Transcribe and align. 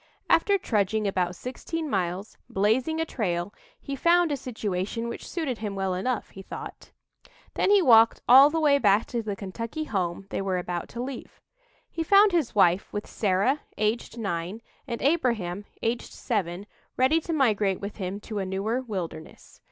After 0.31 0.57
trudging 0.57 1.05
about 1.07 1.35
sixteen 1.35 1.87
miles, 1.87 2.35
blazing 2.49 2.99
a 2.99 3.05
trail, 3.05 3.53
he 3.79 3.95
found 3.95 4.31
a 4.31 4.35
situation 4.35 5.07
which 5.07 5.29
suited 5.29 5.59
him 5.59 5.75
well 5.75 5.93
enough, 5.93 6.31
he 6.31 6.41
thought. 6.41 6.89
Then 7.53 7.69
he 7.69 7.83
walked 7.83 8.19
all 8.27 8.49
the 8.49 8.59
way 8.59 8.79
back 8.79 9.05
to 9.09 9.21
the 9.21 9.35
Kentucky 9.35 9.83
home 9.83 10.25
they 10.31 10.41
were 10.41 10.57
about 10.57 10.89
to 10.89 11.03
leave. 11.03 11.39
He 11.87 12.01
found 12.01 12.31
his 12.31 12.55
wife, 12.55 12.91
with 12.91 13.05
Sarah, 13.05 13.61
aged 13.77 14.17
nine, 14.17 14.63
and 14.87 15.03
Abraham, 15.03 15.65
aged 15.83 16.11
seven, 16.13 16.65
ready 16.97 17.21
to 17.21 17.31
migrate 17.31 17.79
with 17.79 17.97
him 17.97 18.19
to 18.21 18.39
a 18.39 18.43
newer 18.47 18.81
wilderness. 18.81 19.59